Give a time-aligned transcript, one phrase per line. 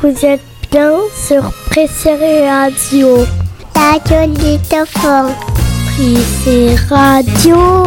[0.00, 0.92] Vous êtes bien
[1.28, 3.26] sur Pressé Radio.
[3.74, 5.32] Radio Litophone.
[5.84, 7.84] Pressé Radio.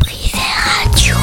[0.00, 1.14] Pressé Radio.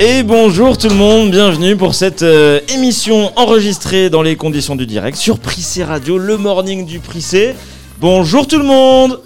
[0.00, 4.86] Et bonjour tout le monde, bienvenue pour cette euh, émission enregistrée dans les conditions du
[4.86, 7.54] direct sur Prissé Radio, le morning du Prissé.
[8.00, 9.20] Bonjour tout le monde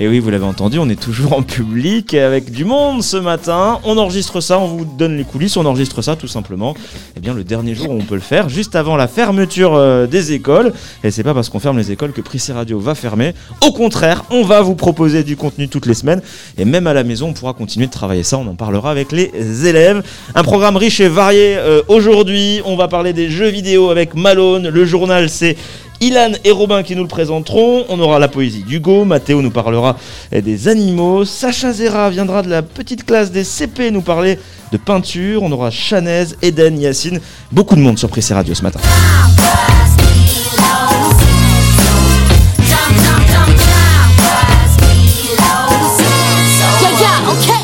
[0.00, 3.78] et oui, vous l'avez entendu, on est toujours en public avec du monde ce matin.
[3.84, 6.74] On enregistre ça, on vous donne les coulisses, on enregistre ça tout simplement.
[7.16, 10.08] Eh bien, le dernier jour où on peut le faire, juste avant la fermeture euh,
[10.08, 10.72] des écoles.
[11.04, 13.34] Et c'est pas parce qu'on ferme les écoles que Prissé Radio va fermer.
[13.64, 16.22] Au contraire, on va vous proposer du contenu toutes les semaines.
[16.58, 18.36] Et même à la maison, on pourra continuer de travailler ça.
[18.36, 20.02] On en parlera avec les élèves.
[20.34, 22.60] Un programme riche et varié euh, aujourd'hui.
[22.64, 24.68] On va parler des jeux vidéo avec Malone.
[24.68, 25.56] Le journal, c'est
[26.04, 27.86] Ilan et Robin qui nous le présenteront.
[27.88, 29.06] On aura la poésie d'Hugo.
[29.06, 29.96] Mathéo nous parlera
[30.30, 31.24] des animaux.
[31.24, 34.38] Sacha Zera viendra de la petite classe des CP nous parler
[34.70, 35.42] de peinture.
[35.42, 37.20] On aura Chanez, Eden, Yacine.
[37.50, 38.80] Beaucoup de monde sur Prissé Radio ce matin.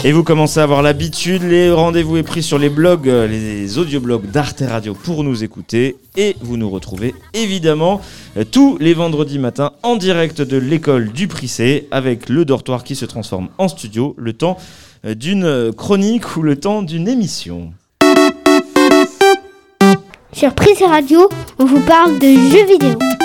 [0.02, 3.76] Et vous commencez à avoir l'habitude, les rendez-vous est pris sur les blogs, euh, les
[3.76, 5.96] audioblogs d'Arte Radio pour nous écouter.
[6.16, 8.00] Et vous nous retrouvez évidemment
[8.38, 12.96] euh, tous les vendredis matins en direct de l'école du Prissé avec le dortoir qui
[12.96, 14.56] se transforme en studio, le temps
[15.04, 17.74] euh, d'une chronique ou le temps d'une émission.
[20.32, 21.28] Sur Pressé Radio,
[21.58, 23.19] on vous parle de jeux vidéo.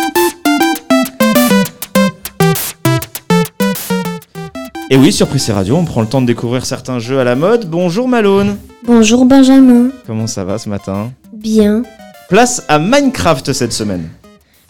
[4.92, 7.36] Et oui, sur Prissé Radio, on prend le temps de découvrir certains jeux à la
[7.36, 7.68] mode.
[7.68, 9.90] Bonjour Malone Bonjour Benjamin.
[10.06, 11.82] Comment ça va ce matin Bien.
[12.30, 14.08] Place à Minecraft cette semaine.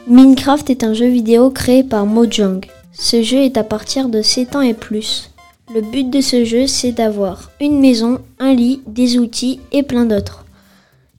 [0.08, 2.62] Minecraft est un jeu vidéo créé par Mojang.
[2.94, 5.32] Ce jeu est à partir de 7 ans et plus.
[5.74, 10.06] Le but de ce jeu, c'est d'avoir une maison, un lit, des outils et plein
[10.06, 10.46] d'autres.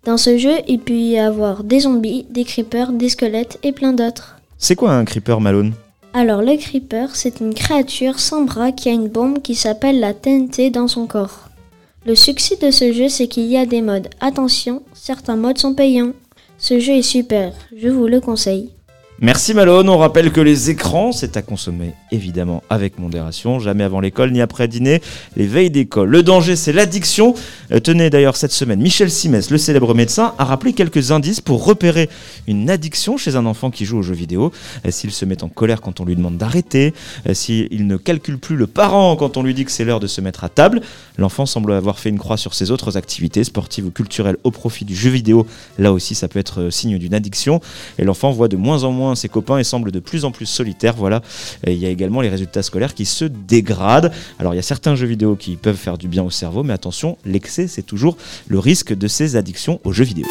[0.04, 3.92] Dans ce jeu, il peut y avoir des zombies, des creepers, des squelettes et plein
[3.92, 4.36] d'autres.
[4.56, 5.74] C'est quoi un creeper Malone?
[6.18, 10.14] Alors le creeper, c'est une créature sans bras qui a une bombe qui s'appelle la
[10.14, 11.50] TNT dans son corps.
[12.06, 14.08] Le succès de ce jeu, c'est qu'il y a des modes.
[14.18, 16.14] Attention, certains modes sont payants.
[16.56, 18.70] Ce jeu est super, je vous le conseille.
[19.22, 23.98] Merci Malone, on rappelle que les écrans, c'est à consommer évidemment avec modération, jamais avant
[23.98, 25.00] l'école ni après dîner,
[25.36, 26.10] les veilles d'école.
[26.10, 27.34] Le danger, c'est l'addiction.
[27.72, 31.64] Euh, tenez d'ailleurs cette semaine, Michel Simès, le célèbre médecin, a rappelé quelques indices pour
[31.64, 32.10] repérer
[32.46, 34.52] une addiction chez un enfant qui joue aux jeux vidéo.
[34.84, 36.92] Euh, S'il se met en colère quand on lui demande d'arrêter,
[37.26, 40.08] euh, s'il ne calcule plus le parent quand on lui dit que c'est l'heure de
[40.08, 40.82] se mettre à table,
[41.16, 44.84] l'enfant semble avoir fait une croix sur ses autres activités sportives ou culturelles au profit
[44.84, 45.46] du jeu vidéo.
[45.78, 47.62] Là aussi, ça peut être signe d'une addiction.
[47.98, 50.46] Et l'enfant voit de moins en moins ses copains et semble de plus en plus
[50.46, 50.94] solitaire.
[50.96, 51.22] Voilà.
[51.66, 54.10] Et il y a également les résultats scolaires qui se dégradent.
[54.38, 56.72] Alors il y a certains jeux vidéo qui peuvent faire du bien au cerveau, mais
[56.72, 58.16] attention, l'excès c'est toujours
[58.48, 60.26] le risque de ces addictions aux jeux vidéo.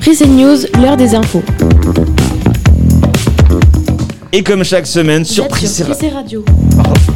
[0.00, 1.42] Prissé News, l'heure des infos.
[4.32, 6.44] Et comme chaque semaine, sur Prissé Radio.
[6.76, 7.09] Pardon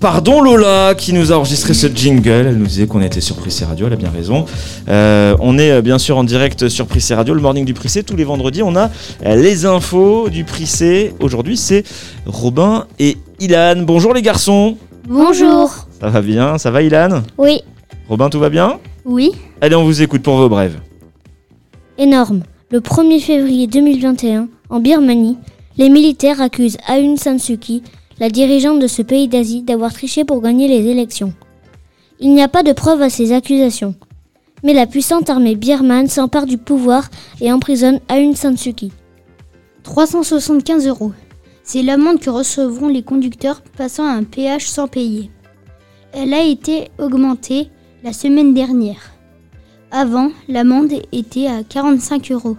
[0.00, 2.30] Lola qui nous a enregistré ce jingle.
[2.30, 4.44] Elle nous disait qu'on était sur Prissé Radio, elle a bien raison.
[4.88, 8.02] Euh, on est euh, bien sûr en direct sur Prissé Radio, le morning du Prissé.
[8.02, 8.90] Tous les vendredis, on a
[9.26, 11.14] euh, les infos du Prissé.
[11.20, 11.84] Aujourd'hui, c'est
[12.26, 13.82] Robin et Ilan.
[13.82, 14.76] Bonjour les garçons.
[15.08, 15.70] Bonjour.
[16.00, 16.58] Ça va bien?
[16.58, 17.22] Ça va Ilan?
[17.36, 17.62] Oui.
[18.08, 18.78] Robin, tout va bien?
[19.04, 19.32] Oui.
[19.60, 20.78] Allez, on vous écoute pour vos brèves.
[21.98, 22.42] Énorme.
[22.70, 25.38] Le 1er février 2021, en Birmanie,
[25.76, 27.82] les militaires accusent Aung San Suu Kyi,
[28.20, 31.32] la dirigeante de ce pays d'Asie, d'avoir triché pour gagner les élections.
[32.20, 33.94] Il n'y a pas de preuve à ces accusations.
[34.64, 37.08] Mais la puissante armée birmane s'empare du pouvoir
[37.40, 38.92] et emprisonne Aung San Suu Kyi.
[39.84, 41.12] 375 euros.
[41.62, 45.30] C'est l'amende que recevront les conducteurs passant un péage sans payer.
[46.12, 47.68] Elle a été augmentée
[48.02, 49.12] la semaine dernière.
[49.90, 52.56] Avant, l'amende était à 45 euros.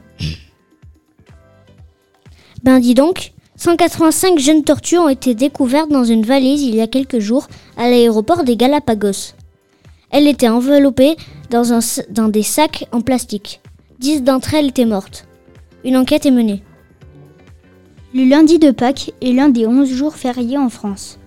[2.63, 6.87] Ben dis donc, 185 jeunes tortues ont été découvertes dans une valise il y a
[6.87, 9.33] quelques jours à l'aéroport des Galapagos.
[10.11, 11.17] Elles étaient enveloppées
[11.49, 13.59] dans, des sacs en plastique.
[13.99, 15.27] 10 d'entre elles étaient mortes.
[15.83, 16.63] Une enquête est menée.
[18.13, 21.19] Le lundi de Pâques est l'un des 11 jours fériés en France.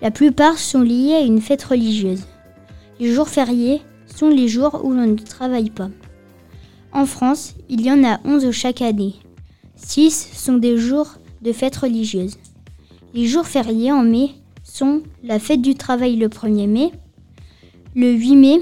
[0.00, 2.22] La plupart sont liés à une fête religieuse.
[3.00, 5.90] Les jours fériés sont les jours où l'on ne travaille pas.
[6.92, 9.16] En France, il y en a 11 chaque année.
[9.74, 12.38] 6 sont des jours de fête religieuse.
[13.14, 14.30] Les jours fériés en mai
[14.62, 16.92] sont la fête du travail le 1er mai,
[17.94, 18.60] le 8 mai,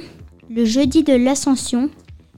[0.51, 1.91] le jeudi de l'Ascension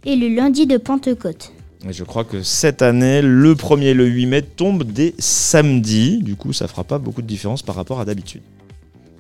[0.05, 1.53] et le lundi de Pentecôte.
[1.89, 6.19] Et je crois que cette année, le 1er et le 8 mai tombent des samedis.
[6.23, 8.43] Du coup, ça fera pas beaucoup de différence par rapport à d'habitude.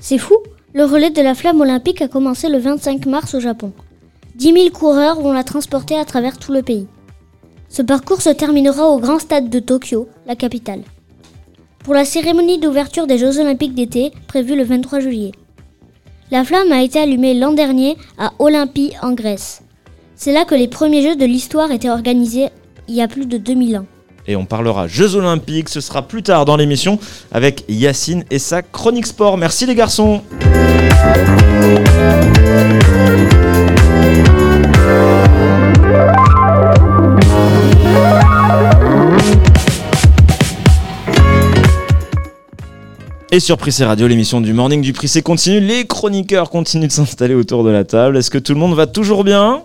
[0.00, 0.36] C'est fou
[0.74, 3.72] Le relais de la flamme olympique a commencé le 25 mars au Japon.
[4.36, 6.86] 10 000 coureurs vont la transporter à travers tout le pays.
[7.68, 10.82] Ce parcours se terminera au grand stade de Tokyo, la capitale.
[11.88, 15.32] Pour la cérémonie d'ouverture des Jeux olympiques d'été, prévue le 23 juillet.
[16.30, 19.62] La flamme a été allumée l'an dernier à Olympie en Grèce.
[20.14, 22.50] C'est là que les premiers Jeux de l'histoire étaient organisés
[22.88, 23.86] il y a plus de 2000 ans.
[24.26, 26.98] Et on parlera Jeux Olympiques, ce sera plus tard dans l'émission
[27.32, 29.38] avec Yacine et sa chronique sport.
[29.38, 30.20] Merci les garçons
[43.38, 45.60] Et sur Prissé Radio, l'émission du Morning du Prissé continue.
[45.60, 48.16] Les chroniqueurs continuent de s'installer autour de la table.
[48.16, 49.62] Est-ce que tout le monde va toujours bien?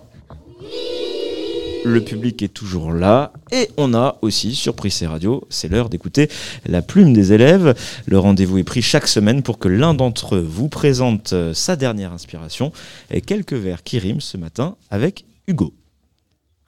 [1.84, 6.30] Le public est toujours là et on a aussi sur Prissé Radio, c'est l'heure d'écouter
[6.68, 7.74] la plume des élèves.
[8.06, 11.76] Le rendez-vous est pris chaque semaine pour que l'un d'entre eux vous présente euh, sa
[11.76, 12.72] dernière inspiration
[13.10, 15.74] et quelques vers qui riment ce matin avec Hugo.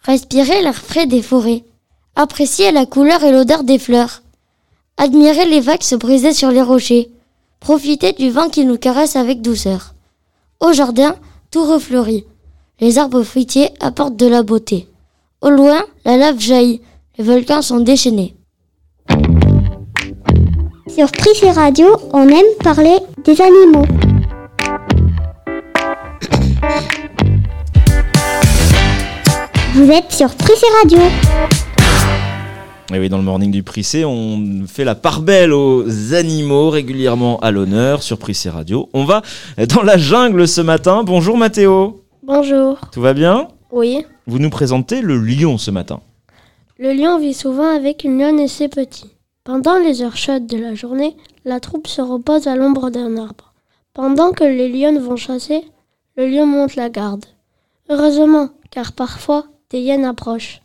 [0.01, 1.65] Respirez l'air frais des forêts.
[2.15, 4.23] Appréciez la couleur et l'odeur des fleurs.
[4.97, 7.09] Admirez les vagues se briser sur les rochers.
[7.59, 9.93] Profitez du vent qui nous caresse avec douceur.
[10.61, 11.15] Au jardin,
[11.51, 12.23] tout refleurit.
[12.79, 14.87] Les arbres fruitiers apportent de la beauté.
[15.41, 16.81] Au loin, la lave jaillit.
[17.17, 18.35] Les volcans sont déchaînés.
[20.87, 23.85] Sur Prissé Radio, on aime parler des animaux.
[29.73, 30.99] Vous êtes sur Prissé Radio.
[32.93, 37.39] Et oui, dans le morning du Prissé, on fait la part belle aux animaux régulièrement
[37.39, 38.89] à l'honneur sur Prissé Radio.
[38.93, 39.23] On va
[39.73, 41.03] dans la jungle ce matin.
[41.03, 42.03] Bonjour Mathéo.
[42.21, 42.77] Bonjour.
[42.91, 43.47] Tout va bien?
[43.71, 44.05] Oui.
[44.27, 46.01] Vous nous présentez le lion ce matin.
[46.77, 49.09] Le lion vit souvent avec une lionne et ses petits.
[49.43, 53.53] Pendant les heures chaudes de la journée, la troupe se repose à l'ombre d'un arbre.
[53.95, 55.63] Pendant que les lionnes vont chasser,
[56.17, 57.25] le lion monte la garde.
[57.89, 60.61] Heureusement, car parfois, des hyènes approchent.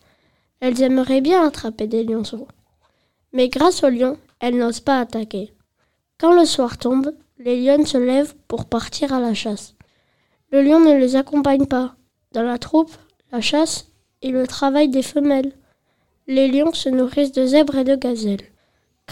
[0.61, 2.47] Elles aimeraient bien attraper des lionceaux.
[3.33, 5.53] Mais grâce au lion, elles n'osent pas attaquer.
[6.19, 9.75] Quand le soir tombe, les lionnes se lèvent pour partir à la chasse.
[10.51, 11.95] Le lion ne les accompagne pas.
[12.31, 12.91] Dans la troupe,
[13.31, 13.87] la chasse
[14.21, 15.51] et le travail des femelles.
[16.27, 18.45] Les lions se nourrissent de zèbres et de gazelles.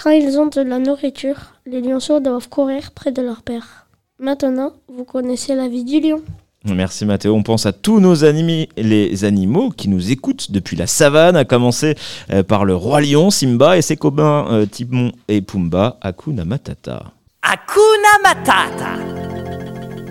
[0.01, 3.88] Quand ils ont de la nourriture, les lionceaux doivent courir près de leur père.
[4.19, 6.22] Maintenant, vous connaissez la vie du lion.
[6.65, 7.33] Merci Mathéo.
[7.35, 11.45] On pense à tous nos animés, les animaux qui nous écoutent depuis la savane, à
[11.45, 11.95] commencer
[12.31, 17.13] euh, par le roi lion, Simba, et ses copains euh, Timon et Pumba, Hakuna Matata.
[17.41, 18.97] Hakuna Matata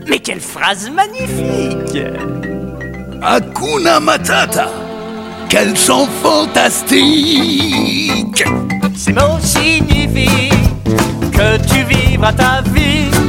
[0.08, 2.02] Mais quelle phrase magnifique
[3.20, 4.70] Hakuna Matata
[5.50, 7.12] Quel chant fantastique
[8.94, 10.48] Ces mots signifient
[11.30, 13.27] que tu vivras ta vie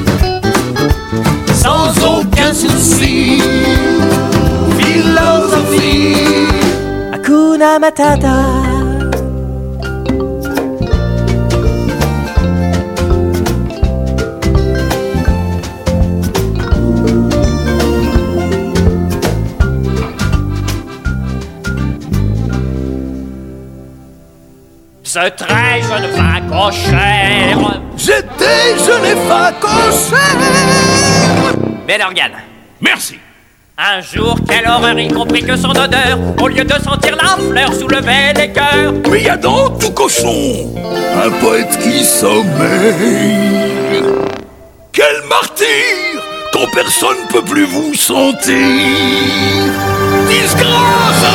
[1.62, 3.42] sans aucun souci.
[4.80, 6.16] Philosophie.
[7.14, 8.38] Hakuna Matata.
[25.04, 31.09] Ce très jeune facochère J'étais jeune facochère
[31.90, 32.34] Bel organe
[32.82, 33.18] Merci
[33.76, 37.74] Un jour, quelle horreur, il comprit que son odeur, au lieu de sentir la fleur,
[37.74, 38.94] soulevait les cœurs.
[39.10, 40.72] Mais y a dans tout cochon
[41.16, 43.74] un poète qui sommeille.
[44.92, 45.66] Quel martyr
[46.54, 48.54] quand personne peut plus vous sentir.
[50.28, 51.26] Disgrâce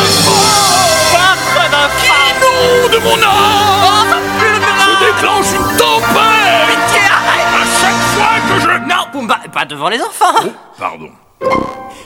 [1.10, 1.58] Farce
[2.00, 4.20] qui inonde mon âme.
[4.78, 5.63] Je déclenche une
[9.64, 10.40] pas devant les enfants.
[10.44, 11.10] Oh, pardon.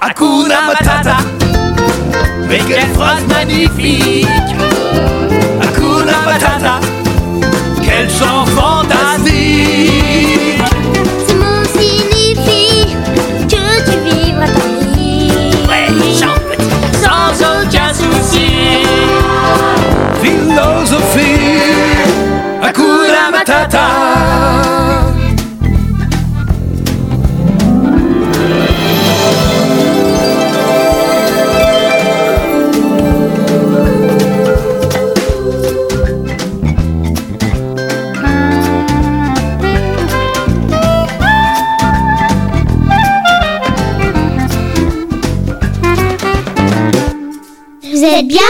[0.01, 1.17] Hakuna Matata.
[2.49, 4.27] Mais quelle phrase magnifique.
[5.61, 6.81] Hakuna Matata.
[7.83, 9.98] Quel chant fantastique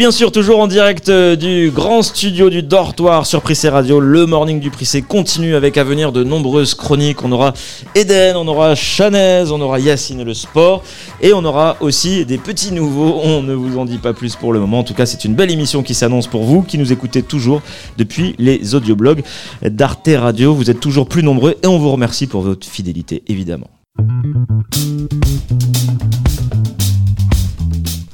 [0.00, 4.24] bien sûr, toujours en direct euh, du grand studio du dortoir sur Prissé Radio, le
[4.24, 7.22] morning du Prissé continue avec à venir de nombreuses chroniques.
[7.22, 7.52] On aura
[7.94, 10.82] Eden, on aura Chanez, on aura Yacine le sport,
[11.20, 13.20] et on aura aussi des petits nouveaux.
[13.22, 14.78] On ne vous en dit pas plus pour le moment.
[14.78, 17.60] En tout cas, c'est une belle émission qui s'annonce pour vous, qui nous écoutez toujours
[17.98, 19.22] depuis les audioblogs
[19.60, 20.54] d'Arte Radio.
[20.54, 23.68] Vous êtes toujours plus nombreux et on vous remercie pour votre fidélité, évidemment.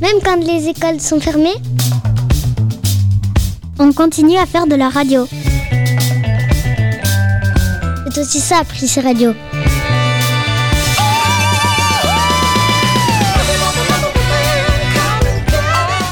[0.01, 1.57] Même quand les écoles sont fermées,
[3.79, 5.27] On continue à faire de la radio.
[8.11, 9.33] c'est aussi ça, Prissé Radio.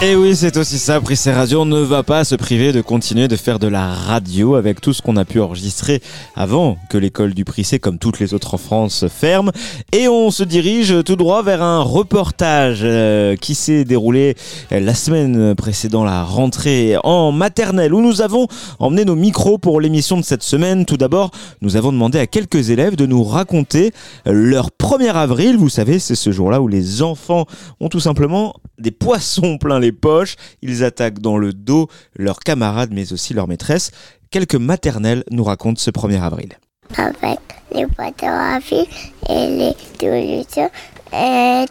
[0.07, 3.37] Et oui, c'est aussi ça, Prissé Radio ne va pas se priver de continuer de
[3.37, 6.03] faire de la radio avec tout ce qu'on a pu enregistrer
[6.37, 9.51] avant que l'école du Prissé, comme toutes les autres en France, ferme.
[9.93, 14.37] Et on se dirige tout droit vers un reportage euh, qui s'est déroulé
[14.73, 18.47] euh, la semaine précédant la rentrée en maternelle où nous avons
[18.79, 20.85] emmené nos micros pour l'émission de cette semaine.
[20.85, 21.31] Tout d'abord,
[21.63, 23.93] nous avons demandé à quelques élèves de nous raconter
[24.27, 25.57] leur 1er avril.
[25.57, 27.47] Vous savez, c'est ce jour-là où les enfants
[27.81, 30.37] ont tout simplement des poissons plein les poches.
[30.63, 33.91] Ils attaquent dans le dos leurs camarades, mais aussi leur maîtresse.
[34.31, 36.55] Quelques maternelles nous racontent ce 1er avril.
[36.97, 37.41] avec
[37.73, 38.89] les photographies
[39.29, 40.71] et les solutions.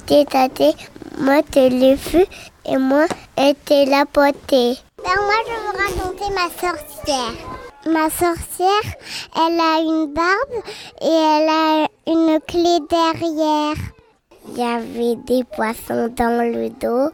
[0.06, 0.72] T'es tâté,
[1.20, 2.26] moi t'es les feux
[2.66, 3.06] et moi
[3.66, 4.76] t'es la potée.
[4.98, 7.34] Ben moi je vais vous raconter ma sorcière.
[7.86, 8.94] Ma sorcière,
[9.36, 10.64] elle a une barbe
[11.02, 13.76] et elle a une clé derrière.
[14.50, 17.12] Il y avait des poissons dans le dos.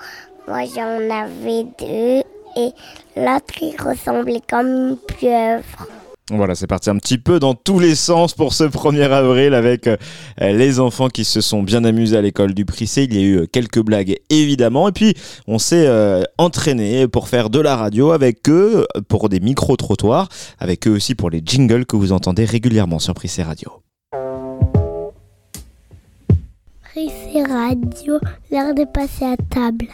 [0.47, 2.23] Moi j'en avais deux
[2.57, 2.73] et
[3.15, 5.87] l'autre il ressemblait comme une pieuvre.
[6.31, 9.87] Voilà, c'est parti un petit peu dans tous les sens pour ce 1er avril avec
[9.87, 9.97] euh,
[10.39, 13.05] les enfants qui se sont bien amusés à l'école du Prissé.
[13.05, 15.15] Il y a eu euh, quelques blagues évidemment et puis
[15.47, 20.87] on s'est euh, entraîné pour faire de la radio avec eux pour des micro-trottoirs, avec
[20.87, 23.81] eux aussi pour les jingles que vous entendez régulièrement sur Prissé Radio.
[26.99, 28.19] Prissé Radio,
[28.51, 29.87] l'heure de passer à table.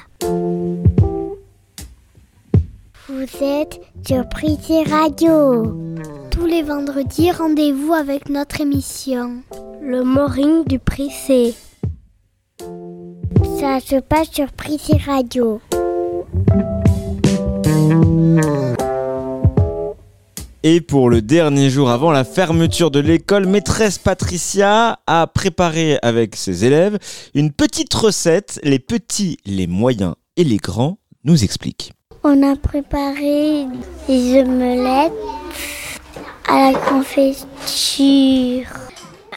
[3.08, 6.02] Vous êtes sur Prissé Radio.
[6.32, 9.44] Tous les vendredis, rendez-vous avec notre émission.
[9.84, 11.54] Le morning du Prissé.
[13.60, 15.62] Ça se passe sur Prissé Radio.
[20.68, 26.36] Et pour le dernier jour avant la fermeture de l'école, maîtresse Patricia a préparé avec
[26.36, 26.98] ses élèves
[27.36, 28.60] une petite recette.
[28.64, 31.94] Les petits, les moyens et les grands nous expliquent.
[32.24, 33.68] On a préparé
[34.08, 35.14] des omelettes
[36.48, 38.66] à la confiture.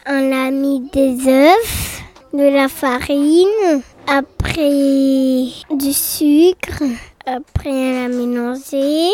[0.06, 5.44] On a mis des œufs, de la farine, après
[5.76, 6.84] du sucre,
[7.26, 9.10] après on a mélangé.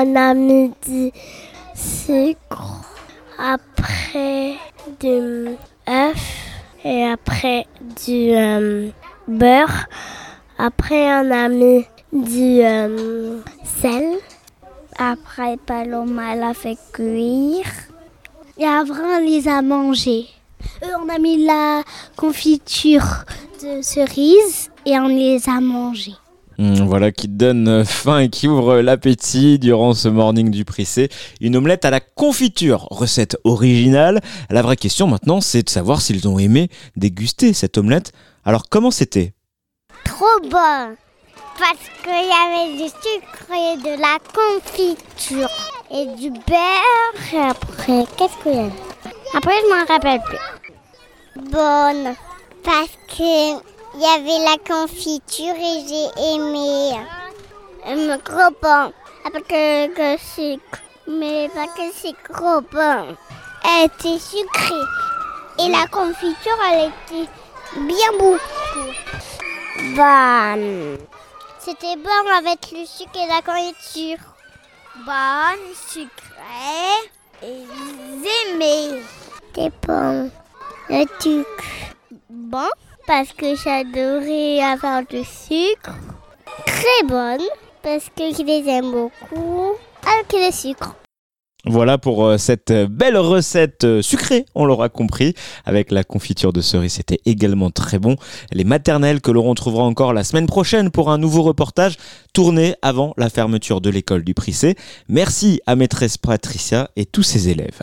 [0.00, 1.10] On a mis du
[1.74, 2.84] sucre,
[3.36, 4.54] après
[5.00, 5.48] du
[5.88, 6.24] œuf
[6.84, 7.66] et après
[8.06, 8.90] du euh,
[9.26, 9.88] beurre.
[10.56, 14.18] Après on a mis du euh, sel.
[14.96, 17.66] Après Paloma l'a fait cuire.
[18.56, 20.26] Et après, on les a mangés.
[20.84, 21.82] Euh, on a mis la
[22.16, 23.24] confiture
[23.62, 26.14] de cerise et on les a mangés.
[26.58, 31.08] Mmh, voilà qui donne faim et qui ouvre l'appétit durant ce morning du Prissé.
[31.40, 34.20] Une omelette à la confiture, recette originale.
[34.50, 38.12] La vraie question maintenant, c'est de savoir s'ils ont aimé déguster cette omelette.
[38.44, 39.34] Alors comment c'était?
[40.04, 40.96] Trop bon
[41.58, 45.48] Parce qu'il y avait du sucre et de la confiture.
[45.90, 47.32] Et du beurre.
[47.32, 48.70] Et après, qu'est-ce qu'il y a?
[49.34, 51.50] Après, je m'en rappelle plus.
[51.50, 52.14] Bonne.
[52.64, 56.92] Parce que il y avait la confiture et j'ai aimé.
[57.86, 58.92] Euh, gros bon.
[59.24, 60.80] Avec que, que sucre.
[61.06, 63.16] Mais pas que c'est gros bon.
[63.64, 64.74] Elle était sucrée.
[65.58, 67.30] Et la confiture, elle était
[67.76, 68.38] bien beaucoup.
[69.96, 70.98] Bonne.
[71.58, 74.18] C'était bon avec le sucre et la confiture.
[75.04, 77.10] Bonne, sucrée
[77.42, 77.64] et
[78.52, 79.02] aimé.
[79.54, 80.30] C'était bon.
[80.88, 81.64] Le sucre.
[82.30, 82.68] Bon,
[83.08, 85.96] parce que j'adorais avoir du sucre.
[86.66, 87.40] Très bonne,
[87.82, 89.72] parce que je les aime beaucoup.
[90.02, 90.94] Avec le sucre.
[91.64, 95.34] Voilà pour euh, cette belle recette euh, sucrée, on l'aura compris,
[95.64, 98.16] avec la confiture de cerise, c'était également très bon.
[98.52, 101.96] Les maternelles que l'on retrouvera encore la semaine prochaine pour un nouveau reportage
[102.32, 104.76] tourné avant la fermeture de l'école du Prissé.
[105.08, 107.82] Merci à maîtresse Patricia et tous ses élèves.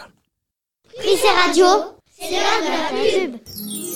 [0.98, 1.66] Prissé Radio,
[2.18, 3.95] c'est l'heure de la pub.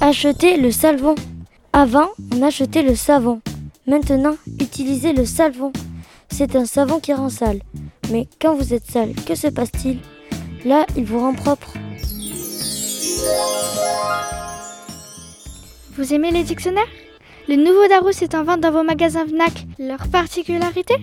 [0.00, 1.14] Achetez le savon.
[1.72, 3.40] Avant, on achetait le savon.
[3.86, 5.72] Maintenant, utilisez le savon.
[6.30, 7.60] C'est un savon qui rend sale.
[8.10, 9.98] Mais quand vous êtes sale, que se passe-t-il?
[10.64, 11.72] Là, il vous rend propre.
[15.96, 16.84] Vous aimez les dictionnaires?
[17.48, 19.66] Le nouveau Darous est en vente dans vos magasins FNAC.
[19.78, 20.94] Leur particularité?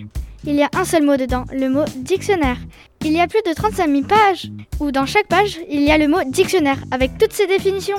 [0.47, 2.57] Il y a un seul mot dedans, le mot dictionnaire.
[3.01, 5.97] Il y a plus de 35 000 pages, où dans chaque page, il y a
[5.97, 7.97] le mot dictionnaire, avec toutes ses définitions.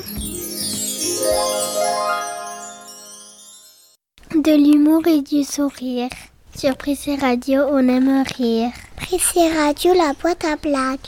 [4.35, 6.09] De l'humour et du sourire.
[6.57, 8.71] Sur Prissé Radio, on aime rire.
[8.97, 10.99] Prissé Radio, la boîte à blagues.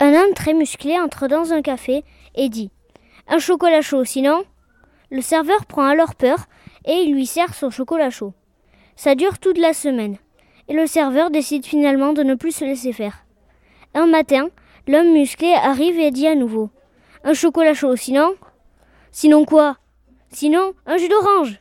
[0.00, 2.04] Un homme très musclé entre dans un café
[2.34, 2.70] et dit
[3.28, 4.44] Un chocolat chaud, sinon?
[5.10, 6.46] Le serveur prend alors peur
[6.84, 8.32] et il lui sert son chocolat chaud.
[8.96, 10.16] Ça dure toute la semaine.
[10.68, 13.24] Et le serveur décide finalement de ne plus se laisser faire.
[13.94, 14.48] Un matin,
[14.88, 16.70] l'homme musclé arrive et dit à nouveau
[17.22, 18.34] Un chocolat chaud, sinon?
[19.12, 19.76] Sinon quoi?
[20.30, 21.60] Sinon, un jus d'orange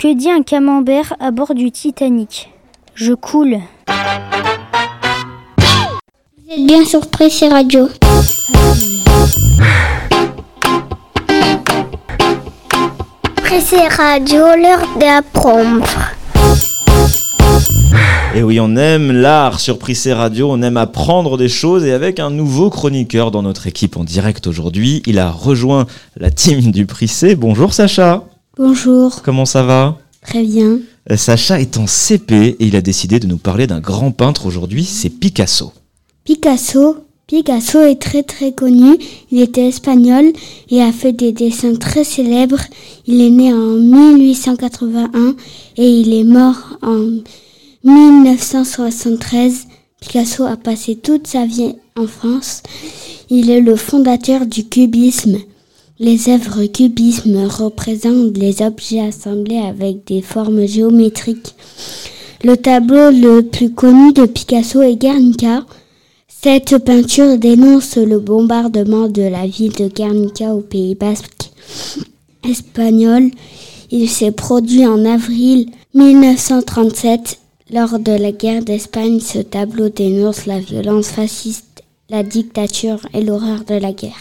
[0.00, 2.52] Que dit un camembert à bord du Titanic?
[2.94, 3.58] Je coule.
[6.38, 7.88] Vous êtes bien sur Prissé Radio.
[13.52, 15.84] Prissé Radio, l'heure d'apprendre.
[18.34, 22.18] Et oui, on aime l'art sur Prissé Radio, on aime apprendre des choses et avec
[22.18, 26.86] un nouveau chroniqueur dans notre équipe en direct aujourd'hui, il a rejoint la team du
[26.86, 27.34] Prissé.
[27.34, 28.24] Bonjour Sacha.
[28.56, 29.98] Bonjour, Comment ça va?
[30.22, 30.78] Très bien.
[31.10, 34.46] Euh, Sacha est en CP et il a décidé de nous parler d'un grand peintre
[34.46, 35.74] aujourd'hui, c'est Picasso.
[36.24, 37.04] Picasso.
[37.32, 38.98] Picasso est très très connu.
[39.30, 40.34] Il était espagnol
[40.68, 42.60] et a fait des dessins très célèbres.
[43.06, 45.34] Il est né en 1881
[45.78, 47.22] et il est mort en
[47.84, 49.66] 1973.
[49.98, 52.62] Picasso a passé toute sa vie en France.
[53.30, 55.38] Il est le fondateur du cubisme.
[55.98, 61.54] Les œuvres cubisme représentent les objets assemblés avec des formes géométriques.
[62.44, 65.64] Le tableau le plus connu de Picasso est Guernica.
[66.42, 71.52] Cette peinture dénonce le bombardement de la ville de Guernica au Pays basque
[72.44, 73.30] espagnol.
[73.92, 77.38] Il s'est produit en avril 1937
[77.70, 79.20] lors de la guerre d'Espagne.
[79.20, 84.18] Ce tableau dénonce la violence fasciste, la dictature et l'horreur de la guerre.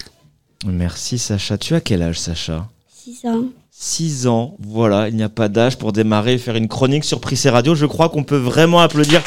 [0.68, 1.58] Merci Sacha.
[1.58, 2.68] Tu as quel âge Sacha?
[3.04, 3.46] 6 ans.
[3.72, 7.20] 6 ans, voilà, il n'y a pas d'âge pour démarrer et faire une chronique sur
[7.20, 7.74] Prissé Radio.
[7.74, 9.24] Je crois qu'on peut vraiment applaudir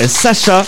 [0.00, 0.64] euh, Sacha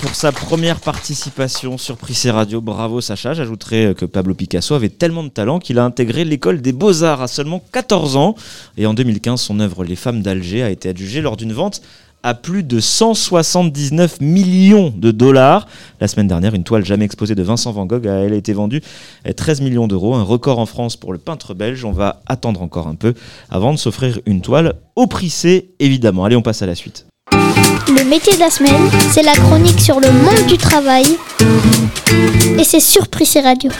[0.00, 2.60] pour sa première participation sur Prissé Radio.
[2.60, 3.34] Bravo Sacha.
[3.34, 7.28] J'ajouterai que Pablo Picasso avait tellement de talent qu'il a intégré l'école des beaux-arts à
[7.28, 8.34] seulement 14 ans.
[8.78, 11.82] Et en 2015, son œuvre Les femmes d'Alger a été adjugée lors d'une vente
[12.22, 15.66] à plus de 179 millions de dollars.
[16.00, 18.52] La semaine dernière, une toile jamais exposée de Vincent Van Gogh a elle a été
[18.52, 18.82] vendue
[19.24, 21.84] à 13 millions d'euros, un record en France pour le peintre belge.
[21.84, 23.14] On va attendre encore un peu
[23.50, 26.24] avant de s'offrir une toile au prissé, évidemment.
[26.24, 27.06] Allez, on passe à la suite.
[27.90, 31.04] Le métier de la semaine, c'est la chronique sur le monde du travail.
[32.56, 33.72] Et c'est sur Prissé Radio.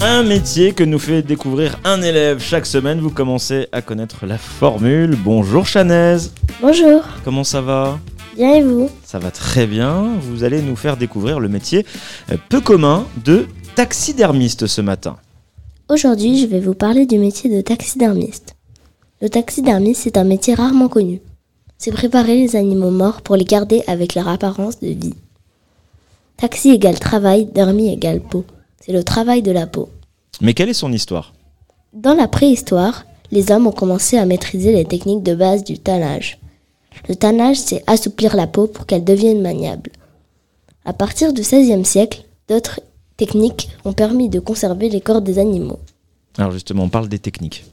[0.00, 3.00] Un métier que nous fait découvrir un élève chaque semaine.
[3.00, 5.14] Vous commencez à connaître la formule.
[5.22, 6.32] Bonjour Chanaise.
[6.62, 7.98] Bonjour, Comment ça va?
[8.36, 8.88] Bien et vous?
[9.04, 10.08] Ça va très bien.
[10.22, 11.84] Vous allez nous faire découvrir le métier
[12.32, 15.16] euh, peu commun de taxidermiste ce matin.
[15.90, 18.53] Aujourd'hui, je vais vous parler du métier de taxidermiste.
[19.20, 21.20] Le taxidermiste, c'est un métier rarement connu.
[21.78, 25.14] C'est préparer les animaux morts pour les garder avec leur apparence de vie.
[26.36, 28.44] Taxi égale travail, dermis égale peau.
[28.80, 29.88] C'est le travail de la peau.
[30.40, 31.32] Mais quelle est son histoire?
[31.92, 36.38] Dans la préhistoire, les hommes ont commencé à maîtriser les techniques de base du tannage.
[37.08, 39.90] Le tannage, c'est assouplir la peau pour qu'elle devienne maniable.
[40.84, 42.80] À partir du XVIe siècle, d'autres
[43.16, 45.78] techniques ont permis de conserver les corps des animaux.
[46.36, 47.64] Alors justement, on parle des techniques.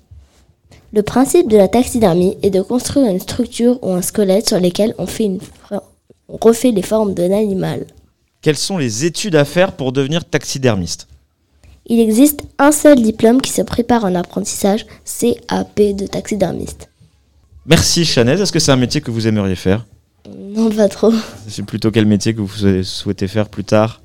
[0.93, 4.93] Le principe de la taxidermie est de construire une structure ou un squelette sur lesquels
[4.97, 5.39] on, fait une
[6.27, 7.85] on refait les formes d'un animal.
[8.41, 11.07] Quelles sont les études à faire pour devenir taxidermiste?
[11.85, 16.89] Il existe un seul diplôme qui se prépare en apprentissage, CAP de taxidermiste.
[17.65, 18.41] Merci Chanaise.
[18.41, 19.85] Est-ce que c'est un métier que vous aimeriez faire?
[20.29, 21.13] Non, pas trop.
[21.47, 24.00] C'est plutôt quel métier que vous souhaitez faire plus tard?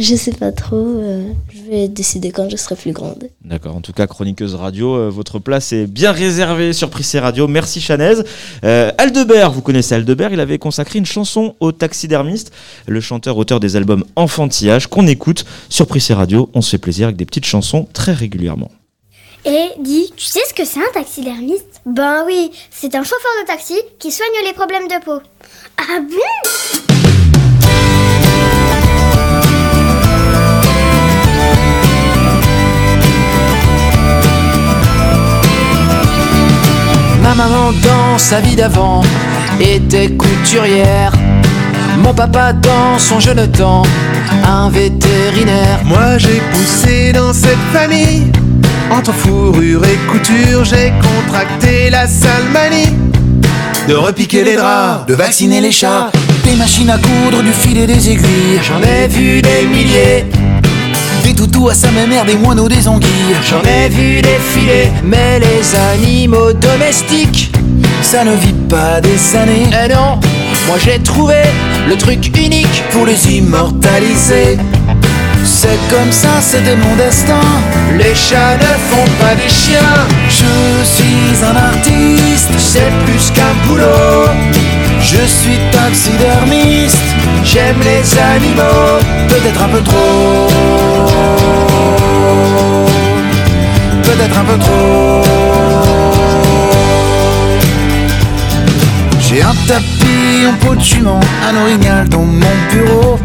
[0.00, 0.76] Je sais pas trop.
[0.76, 3.28] euh, je vais décider quand je serai plus grande.
[3.44, 7.48] D'accord, en tout cas, chroniqueuse radio, euh, votre place est bien réservée sur Prissé Radio.
[7.48, 8.22] Merci Chanaise.
[8.64, 12.52] Euh, Aldebert, vous connaissez Aldebert, il avait consacré une chanson au taxidermiste,
[12.86, 16.48] le chanteur-auteur des albums Enfantillage, qu'on écoute sur Prissé Radio.
[16.54, 18.70] On se fait plaisir avec des petites chansons très régulièrement.
[19.44, 21.80] Et dis, tu sais ce que c'est un taxidermiste?
[21.86, 25.20] Ben oui, c'est un chauffeur de taxi qui soigne les problèmes de peau.
[25.76, 26.97] Ah bon?
[37.28, 39.02] Ma maman dans sa vie d'avant
[39.60, 41.12] était couturière.
[41.98, 43.82] Mon papa dans son jeune temps,
[44.46, 45.80] un vétérinaire.
[45.84, 48.32] Moi j'ai poussé dans cette famille.
[48.90, 52.96] Entre fourrure et couture, j'ai contracté la sale manie.
[53.86, 56.10] De repiquer les draps, de vacciner les chats,
[56.44, 58.58] des machines à coudre, du fil et des aiguilles.
[58.62, 60.24] J'en ai vu des milliers.
[61.24, 63.36] Des toutous à sa mère, des moineaux, des anguilles.
[63.48, 67.52] J'en ai vu défiler, mais les animaux domestiques,
[68.02, 69.68] ça ne vit pas des années.
[69.84, 70.18] Eh non,
[70.66, 71.42] moi j'ai trouvé
[71.88, 74.58] le truc unique pour les immortaliser.
[75.44, 77.40] C'est comme ça, c'était mon destin.
[77.96, 80.06] Les chats ne font pas des chiens.
[80.28, 84.30] Je suis un artiste, c'est plus qu'un boulot.
[85.10, 87.02] Je suis taxidermiste,
[87.42, 90.48] j'aime les animaux, peut-être un peu trop.
[94.02, 95.22] Peut-être un peu trop.
[99.20, 103.18] J'ai un tapis en peau de jument, un orignal dans mon bureau.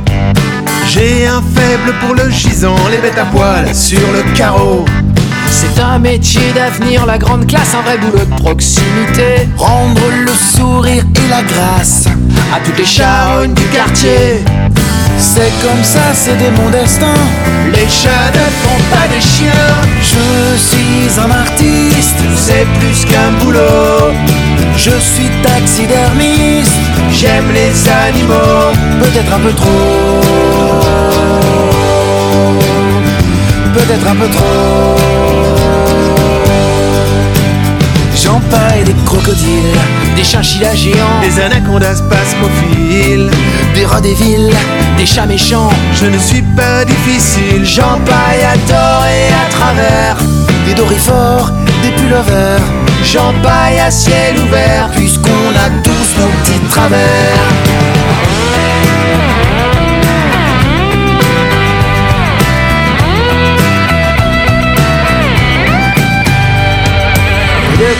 [0.88, 4.86] J'ai un faible pour le gisant, les bêtes à poil sur le carreau.
[5.56, 9.48] C'est un métier d'avenir, la grande classe, un vrai boulot de proximité.
[9.56, 12.08] Rendre le sourire et la grâce
[12.52, 14.44] à toutes les charognes du quartier.
[15.20, 17.13] C'est comme ça, c'était mon destin.
[17.72, 19.76] Les chats ne font pas des chiens.
[20.02, 24.12] Je suis un artiste, c'est plus qu'un boulot.
[24.76, 26.74] Je suis taxidermiste,
[27.12, 30.20] j'aime les animaux, peut-être un peu trop.
[33.74, 35.43] Peut-être un peu trop.
[38.24, 39.78] J'empaille des crocodiles,
[40.16, 43.30] des chinchillas géants, Des anacondas spasmophiles,
[43.76, 44.50] des rats des villes,
[44.98, 45.70] des chats méchants.
[45.94, 47.66] je ne suis pas difficile.
[47.66, 50.18] J'empaille à tort et à travers,
[50.66, 51.52] des dorifores,
[51.84, 52.62] des pullovers.
[53.04, 57.44] J'empaille à ciel ouvert, puisqu'on a tous nos petits travers.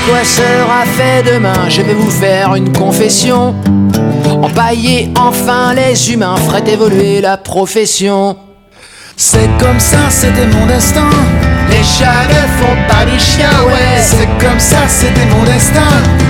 [0.08, 1.70] Quoi sera fait demain?
[1.70, 3.56] Je vais vous faire une confession.
[4.42, 8.38] Empailler enfin les humains ferait évoluer la profession.
[9.16, 11.10] C'est comme ça, c'était mon destin.
[11.70, 14.02] Les chats ne font pas des chiens, ouais.
[14.02, 15.82] C'est comme ça, c'était mon destin.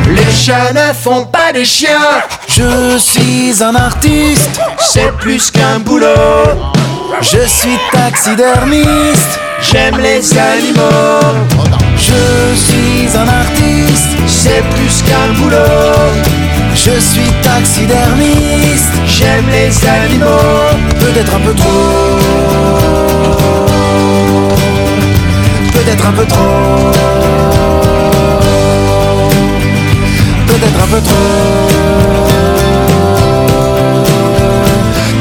[0.08, 2.22] Les chats ne font pas des chiens.
[2.48, 6.06] Je suis un artiste, c'est plus qu'un boulot.
[7.24, 11.40] Je suis taxidermiste, j'aime les animaux.
[11.96, 16.12] Je suis un artiste, c'est plus qu'un boulot.
[16.76, 22.20] Je suis taxidermiste, j'aime les animaux, peut-être un peu trop.
[25.72, 26.92] Peut-être un peu trop.
[30.48, 31.94] Peut-être un peu trop.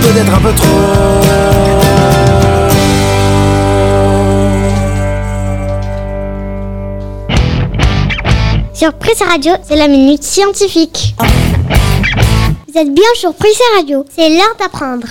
[0.02, 0.52] Peut-être un peu
[8.82, 11.14] Sur Presse Radio, c'est la minute scientifique.
[12.66, 15.06] Vous êtes bien sur Presse Radio, c'est l'heure d'apprendre.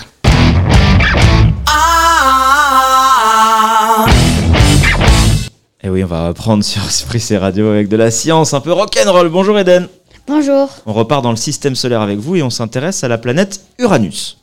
[5.81, 9.29] Et oui, on va reprendre sur Prissé Radio avec de la science, un peu rock'n'roll.
[9.29, 9.87] Bonjour Eden.
[10.27, 10.67] Bonjour.
[10.85, 14.37] On repart dans le système solaire avec vous et on s'intéresse à la planète Uranus.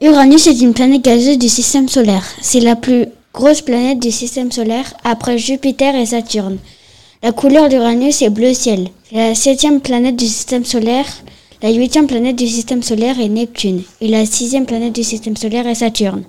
[0.00, 2.22] Uranus est une planète gazeuse du système solaire.
[2.40, 6.58] C'est la plus grosse planète du système solaire après Jupiter et Saturne.
[7.22, 8.88] La couleur d'Uranus est bleu ciel.
[9.12, 11.04] La septième planète du système solaire,
[11.62, 13.82] la huitième planète du système solaire est Neptune.
[14.00, 16.24] Et la sixième planète du système solaire est Saturne.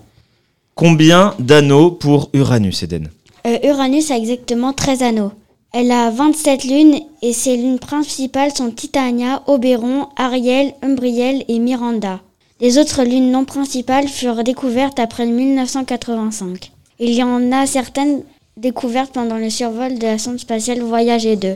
[0.75, 3.07] Combien d'anneaux pour Uranus, Eden?
[3.47, 5.31] Euh, Uranus a exactement 13 anneaux.
[5.71, 12.19] Elle a 27 lunes et ses lunes principales sont Titania, Oberon, Ariel, Umbriel et Miranda.
[12.59, 16.73] Les autres lunes non principales furent découvertes après 1985.
[16.99, 18.23] Il y en a certaines
[18.57, 21.55] découvertes pendant le survol de la sonde spatiale Voyager 2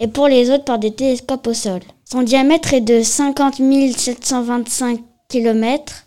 [0.00, 1.80] et pour les autres par des télescopes au sol.
[2.04, 3.56] Son diamètre est de 50
[3.96, 6.04] 725 km.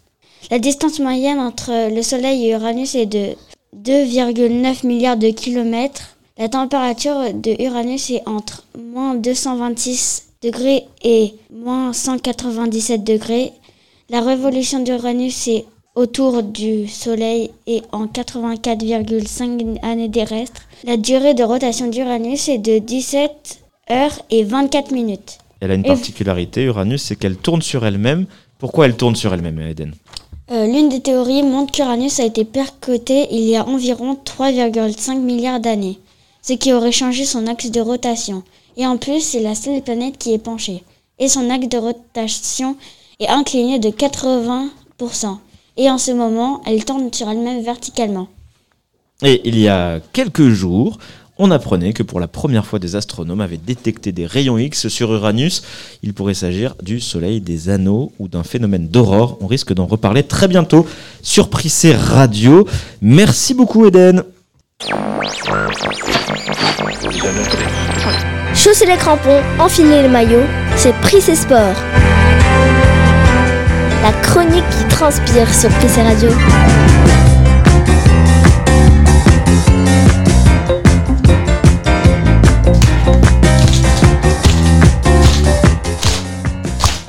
[0.52, 3.36] La distance moyenne entre le Soleil et Uranus est de
[3.76, 6.18] 2,9 milliards de kilomètres.
[6.38, 13.54] La température de Uranus est entre moins 226 degrés et moins 197 degrés.
[14.10, 15.66] La révolution d'Uranus est
[15.98, 20.62] autour du Soleil et en 84,5 années terrestres.
[20.84, 25.40] La durée de rotation d'Uranus est de 17 heures et 24 minutes.
[25.60, 28.28] Elle a une particularité, Uranus, c'est qu'elle tourne sur elle-même.
[28.60, 29.94] Pourquoi elle tourne sur elle-même, Eden
[30.52, 35.60] Euh, L'une des théories montre qu'Uranus a été percuté il y a environ 3,5 milliards
[35.60, 35.98] d'années,
[36.44, 38.44] ce qui aurait changé son axe de rotation.
[38.78, 40.84] Et en plus, c'est la seule planète qui est penchée.
[41.18, 42.78] Et son axe de rotation
[43.20, 45.38] est incliné de 80%.
[45.78, 48.28] Et en ce moment, elle tourne sur elle-même verticalement.
[49.24, 50.98] Et il y a quelques jours,
[51.40, 55.14] on apprenait que pour la première fois des astronomes avaient détecté des rayons X sur
[55.14, 55.62] Uranus.
[56.02, 59.38] Il pourrait s'agir du Soleil, des anneaux ou d'un phénomène d'aurore.
[59.42, 60.88] On risque d'en reparler très bientôt
[61.22, 62.68] sur Prissé Radio.
[63.02, 64.24] Merci beaucoup Eden.
[68.56, 70.44] Chaussez les crampons, enfilez le maillot,
[70.76, 71.76] c'est Prissé Sport.
[74.08, 76.30] La chronique qui transpire sur Prissé Radio.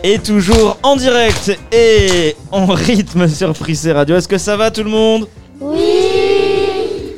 [0.02, 4.16] Et toujours en direct et en rythme sur Prissé Radio.
[4.16, 5.28] Est-ce que ça va tout le monde?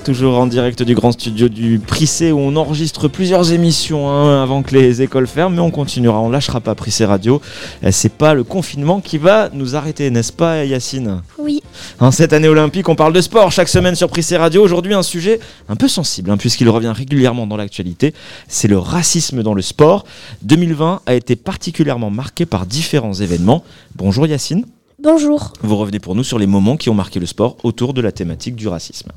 [0.04, 4.62] Toujours en direct du grand studio du Prissé où on enregistre plusieurs émissions hein, avant
[4.62, 7.40] que les écoles ferment, mais on continuera, on lâchera pas Prissé Radio.
[7.84, 11.20] Euh, C'est pas le confinement qui va nous arrêter, n'est-ce pas Yacine?
[11.38, 11.62] Oui.
[12.00, 14.62] En cette année olympique, on parle de sport chaque semaine sur Prissé Radio.
[14.64, 18.14] Aujourd'hui, un sujet un peu sensible, hein, puisqu'il revient régulièrement dans l'actualité.
[18.48, 20.06] C'est le racisme dans le sport.
[20.42, 23.62] 2020 a été particulièrement marqué par différents événements.
[23.96, 24.64] Bonjour Yacine.
[25.02, 25.52] Bonjour.
[25.62, 28.12] Vous revenez pour nous sur les moments qui ont marqué le sport autour de la
[28.12, 29.10] thématique du racisme.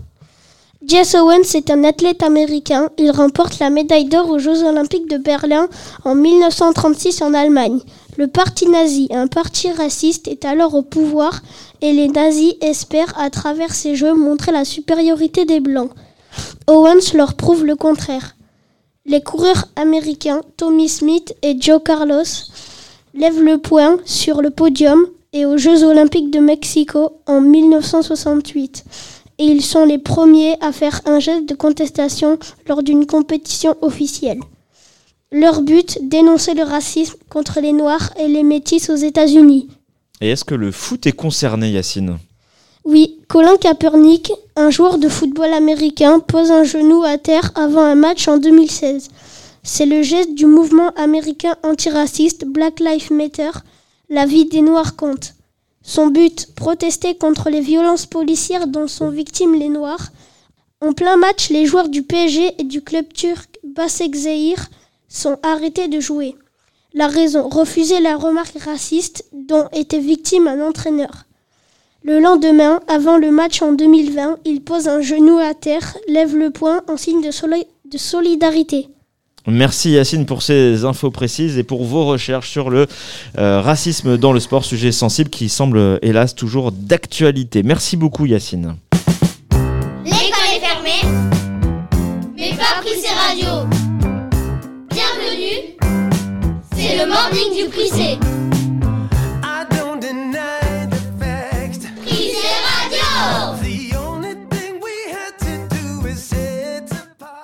[0.86, 2.90] Jess Owens est un athlète américain.
[2.98, 5.70] Il remporte la médaille d'or aux Jeux Olympiques de Berlin
[6.04, 7.80] en 1936 en Allemagne.
[8.18, 11.42] Le parti nazi, un parti raciste, est alors au pouvoir
[11.82, 15.92] et les nazis espèrent à travers ces Jeux montrer la supériorité des Blancs.
[16.68, 18.36] Owens leur prouve le contraire.
[19.06, 22.24] Les coureurs américains Tommy Smith et Joe Carlos
[23.14, 28.84] lèvent le poing sur le podium et aux Jeux Olympiques de Mexico en 1968
[29.40, 34.40] et ils sont les premiers à faire un geste de contestation lors d'une compétition officielle.
[35.32, 39.68] Leur but, dénoncer le racisme contre les Noirs et les Métis aux États-Unis.
[40.22, 42.18] Et est-ce que le foot est concerné, Yacine?
[42.86, 47.96] Oui, Colin Kaepernick, un joueur de football américain, pose un genou à terre avant un
[47.96, 49.10] match en 2016.
[49.64, 53.52] C'est le geste du mouvement américain antiraciste Black Lives Matter,
[54.10, 55.34] la vie des Noirs compte.
[55.84, 60.12] Son but, protester contre les violences policières dont sont victimes les Noirs.
[60.80, 64.70] En plein match, les joueurs du PSG et du club turc Başakşehir
[65.10, 66.36] sont arrêtés de jouer.
[66.94, 71.26] La raison, refuser la remarque raciste dont était victime un entraîneur.
[72.04, 76.50] Le lendemain, avant le match en 2020, il pose un genou à terre, lève le
[76.50, 78.88] poing en signe de solidarité.
[79.48, 82.88] Merci Yacine pour ces infos précises et pour vos recherches sur le
[83.38, 87.62] euh, racisme dans le sport, sujet sensible qui semble hélas toujours d'actualité.
[87.62, 88.78] Merci beaucoup Yacine.
[90.06, 91.18] L'école est fermée,
[92.38, 93.68] mais pas Prissé Radio.
[94.90, 95.76] Bienvenue,
[96.76, 98.18] c'est le morning du Prissé.
[102.06, 103.53] Prissé Radio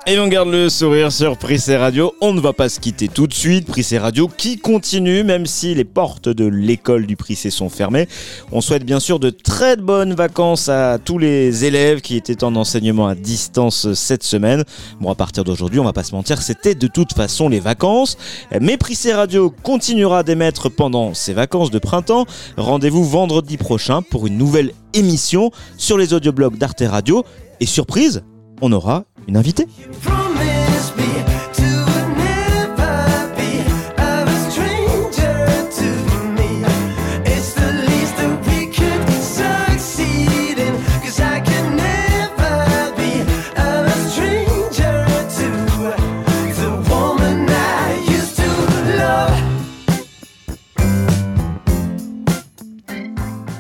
[0.08, 2.16] Et on garde le sourire sur Prissé Radio.
[2.22, 3.68] On ne va pas se quitter tout de suite.
[3.68, 8.08] Prissé Radio qui continue, même si les portes de l'école du Prissé sont fermées.
[8.52, 12.56] On souhaite bien sûr de très bonnes vacances à tous les élèves qui étaient en
[12.56, 14.64] enseignement à distance cette semaine.
[15.02, 18.18] Bon, à partir d'aujourd'hui, on va pas se mentir, c'était de toute façon les vacances.
[18.60, 22.26] Mais Prissé Radio continuera d'émettre pendant ces vacances de printemps.
[22.58, 27.26] Rendez-vous vendredi prochain pour une nouvelle émission sur les audioblogs d'Arte Radio.
[27.60, 28.24] Et surprise,
[28.62, 29.68] on aura une invitée.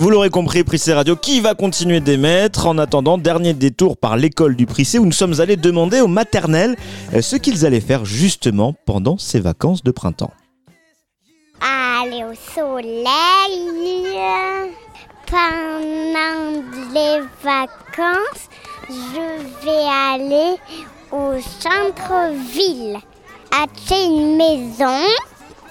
[0.10, 2.66] Vous l'aurez compris, Prissé Radio qui va continuer d'émettre.
[2.66, 6.76] En attendant, dernier détour par l'école du Prissé où nous sommes allés demander aux maternelles
[7.14, 10.32] euh, ce qu'ils allaient faire justement pendant ces vacances de printemps.
[11.62, 13.06] aller au soleil.
[15.28, 18.50] Pendant les vacances,
[18.90, 20.56] je vais aller
[21.12, 22.98] au centre-ville,
[23.52, 25.06] acheter une maison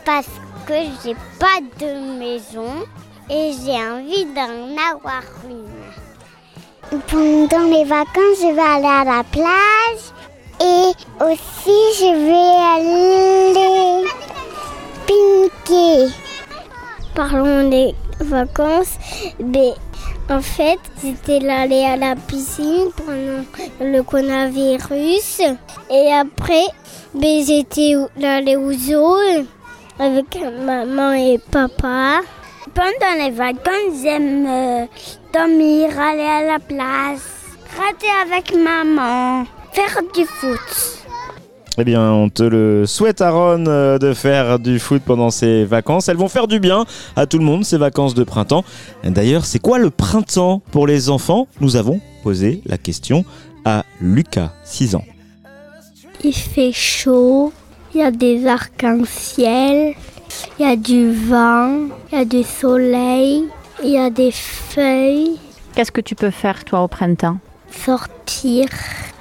[0.05, 0.31] parce
[0.65, 2.87] que j'ai pas de maison
[3.31, 7.01] et j'ai envie d'en avoir une.
[7.07, 10.05] Pendant les vacances, je vais aller à la plage
[10.61, 14.09] et aussi je vais aller
[15.07, 16.11] pinker.
[17.15, 18.97] Parlons des vacances,
[19.39, 19.75] mais
[20.31, 23.45] en fait, j'étais allée à la piscine pendant
[23.81, 25.41] le coronavirus
[25.91, 26.67] et après,
[27.15, 29.17] ben, j'étais allée au zoo
[29.99, 32.21] avec maman et papa.
[32.75, 34.87] Pendant les vacances, j'aime euh,
[35.33, 37.23] dormir, aller à la place,
[37.77, 40.99] rater avec maman, faire du foot.
[41.79, 46.09] Eh bien, on te le souhaite, Aaron, euh, de faire du foot pendant ces vacances.
[46.09, 48.65] Elles vont faire du bien à tout le monde, ces vacances de printemps.
[49.05, 51.47] D'ailleurs, c'est quoi le printemps pour les enfants?
[51.61, 53.25] Nous avons posé la question
[53.65, 55.05] à Lucas, 6 ans.
[56.25, 57.53] Il fait chaud,
[57.95, 59.95] il y a des arcs-en-ciel,
[60.59, 63.45] il y a du vent, il y a du soleil,
[63.83, 65.39] il y a des feuilles.
[65.75, 67.39] Qu'est-ce que tu peux faire, toi, au printemps?
[67.71, 68.67] Sortir,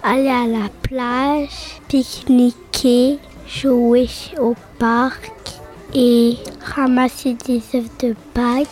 [0.03, 1.49] aller à la plage,
[1.87, 5.31] pique-niquer, jouer au parc
[5.93, 6.37] et
[6.75, 8.67] ramasser des œufs de Pâques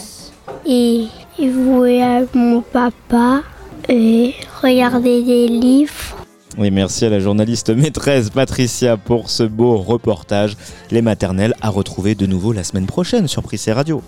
[0.66, 1.06] et
[1.38, 3.42] jouer avec mon papa
[3.88, 6.19] et regarder des livres.
[6.58, 10.56] Oui, merci à la journaliste maîtresse Patricia pour ce beau reportage.
[10.90, 14.02] Les maternelles à retrouver de nouveau la semaine prochaine sur Prissé Radio.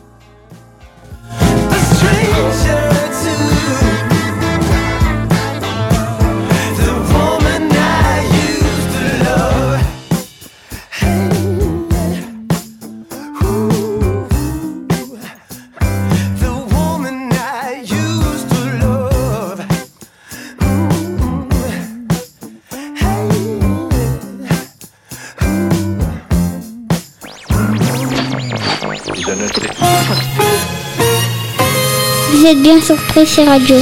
[32.54, 33.76] Bien sur Pressé Radio.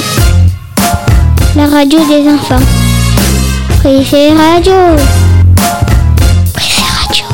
[1.56, 2.60] La radio des enfants.
[3.80, 4.72] Pressé Radio.
[6.52, 7.24] Pressé Radio.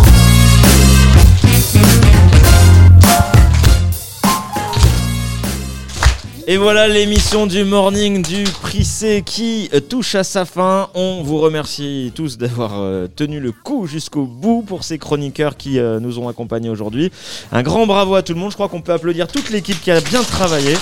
[6.46, 10.88] Et voilà l'émission du morning du Prissé qui touche à sa fin.
[10.94, 15.79] On vous remercie tous d'avoir euh, tenu le coup jusqu'au bout pour ces chroniqueurs qui
[15.79, 17.11] euh, nous ont accompagnés aujourd'hui.
[17.53, 18.51] Un grand bravo à tout le monde.
[18.51, 20.75] Je crois qu'on peut applaudir toute l'équipe qui a bien travaillé.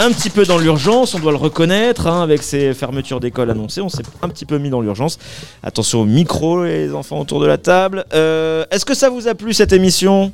[0.00, 3.80] Un petit peu dans l'urgence, on doit le reconnaître, hein, avec ces fermetures d'école annoncées,
[3.80, 5.18] on s'est un petit peu mis dans l'urgence.
[5.64, 8.04] Attention au micro, les enfants autour de la table.
[8.14, 10.30] Euh, Est-ce que ça vous a plu cette émission?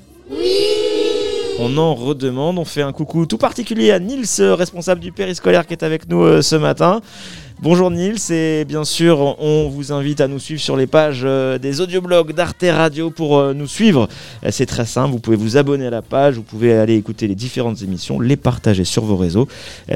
[1.58, 2.58] On en redemande.
[2.58, 6.08] On fait un coucou tout particulier à Nils, euh, responsable du périscolaire, qui est avec
[6.10, 7.00] nous euh, ce matin.
[7.64, 11.56] Bonjour Nils, et bien sûr, on vous invite à nous suivre sur les pages euh,
[11.56, 14.06] des audioblogs d'Arte Radio pour euh, nous suivre.
[14.44, 17.26] Euh, C'est très simple, vous pouvez vous abonner à la page, vous pouvez aller écouter
[17.26, 19.48] les différentes émissions, les partager sur vos réseaux.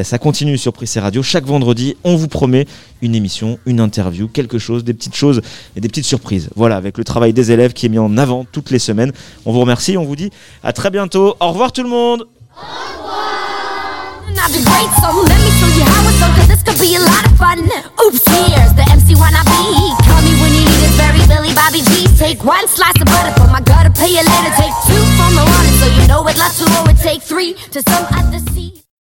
[0.03, 1.23] Ça continue sur Prissé Radio.
[1.23, 2.67] Chaque vendredi, on vous promet
[3.03, 5.43] une émission, une interview, quelque chose, des petites choses
[5.77, 6.49] et des petites surprises.
[6.57, 9.13] Voilà, avec le travail des élèves qui est mis en avant toutes les semaines.
[9.45, 10.31] On vous remercie, on vous dit
[10.63, 11.37] à très bientôt.
[11.39, 12.27] Au revoir tout le monde
[16.21, 17.65] I've been could be a lot of fun.
[18.05, 19.65] Oops, here's the MC wanna be.
[20.05, 22.07] Call me when you need it, very Billy Bobby G.
[22.19, 24.53] Take one slice of butter from my gutter, pay you later.
[24.61, 26.99] Take two from the water, so you know it, lots to it.
[26.99, 28.39] Take three to some other.